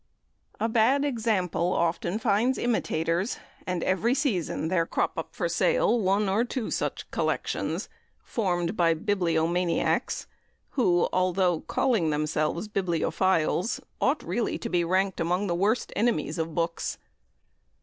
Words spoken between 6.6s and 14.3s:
such collections, formed by bibliomaniacs, who, although calling themselves bibliophiles, ought